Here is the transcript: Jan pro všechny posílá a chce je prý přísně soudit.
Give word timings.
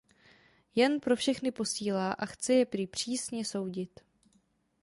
Jan 0.75 0.99
pro 0.99 1.15
všechny 1.15 1.51
posílá 1.51 2.11
a 2.13 2.25
chce 2.25 2.53
je 2.53 2.65
prý 2.65 2.87
přísně 2.87 3.45
soudit. 3.45 3.99